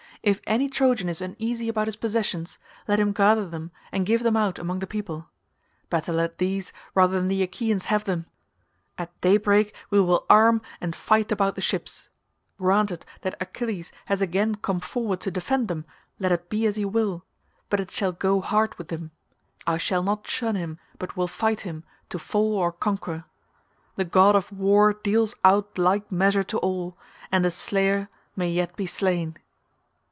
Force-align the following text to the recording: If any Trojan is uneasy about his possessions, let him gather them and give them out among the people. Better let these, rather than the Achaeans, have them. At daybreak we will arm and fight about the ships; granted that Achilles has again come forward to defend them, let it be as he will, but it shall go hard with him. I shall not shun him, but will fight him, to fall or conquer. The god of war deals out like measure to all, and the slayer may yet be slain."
If 0.23 0.39
any 0.45 0.69
Trojan 0.69 1.09
is 1.09 1.19
uneasy 1.19 1.67
about 1.67 1.87
his 1.87 1.95
possessions, 1.95 2.59
let 2.87 2.99
him 2.99 3.11
gather 3.11 3.49
them 3.49 3.71
and 3.91 4.05
give 4.05 4.21
them 4.21 4.37
out 4.37 4.59
among 4.59 4.77
the 4.77 4.85
people. 4.85 5.27
Better 5.89 6.13
let 6.13 6.37
these, 6.37 6.71
rather 6.93 7.17
than 7.19 7.27
the 7.27 7.41
Achaeans, 7.41 7.85
have 7.85 8.03
them. 8.03 8.27
At 8.99 9.19
daybreak 9.21 9.73
we 9.89 9.99
will 9.99 10.27
arm 10.29 10.61
and 10.79 10.95
fight 10.95 11.31
about 11.31 11.55
the 11.55 11.61
ships; 11.61 12.07
granted 12.59 13.03
that 13.21 13.35
Achilles 13.41 13.91
has 14.05 14.21
again 14.21 14.53
come 14.53 14.79
forward 14.79 15.21
to 15.21 15.31
defend 15.31 15.67
them, 15.67 15.85
let 16.19 16.31
it 16.31 16.51
be 16.51 16.67
as 16.67 16.75
he 16.75 16.85
will, 16.85 17.25
but 17.71 17.79
it 17.79 17.89
shall 17.89 18.11
go 18.11 18.41
hard 18.41 18.75
with 18.77 18.91
him. 18.91 19.09
I 19.65 19.77
shall 19.77 20.03
not 20.03 20.27
shun 20.27 20.53
him, 20.53 20.77
but 20.99 21.17
will 21.17 21.27
fight 21.27 21.61
him, 21.61 21.83
to 22.09 22.19
fall 22.19 22.53
or 22.57 22.71
conquer. 22.71 23.25
The 23.95 24.05
god 24.05 24.35
of 24.35 24.51
war 24.51 24.93
deals 24.93 25.33
out 25.43 25.79
like 25.79 26.11
measure 26.11 26.43
to 26.43 26.59
all, 26.59 26.95
and 27.31 27.43
the 27.43 27.49
slayer 27.49 28.07
may 28.35 28.51
yet 28.51 28.75
be 28.75 28.85
slain." 28.85 29.37